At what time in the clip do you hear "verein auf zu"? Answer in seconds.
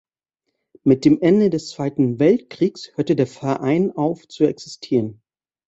3.27-4.45